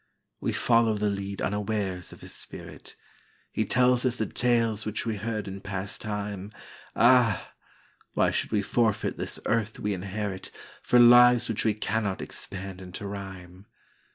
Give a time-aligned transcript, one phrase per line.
[0.39, 2.95] We follow the lead unawares of his spirit,
[3.51, 6.51] He tells us the tales which we heard in past time;
[6.95, 7.53] Ah!
[8.13, 13.67] why should we forfeit this earth we inheritFor lives which we cannot expand into rhyme!